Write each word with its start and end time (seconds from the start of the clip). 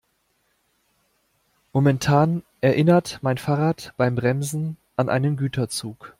Momentan 1.73 2.41
erinnert 2.61 3.19
mein 3.21 3.37
Fahrrad 3.37 3.93
beim 3.97 4.15
Bremsen 4.15 4.77
an 4.95 5.09
einen 5.09 5.37
Güterzug. 5.37 6.09